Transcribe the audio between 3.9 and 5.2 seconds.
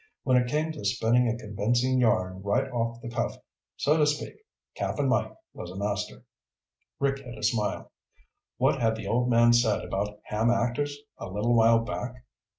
to speak, Cap'n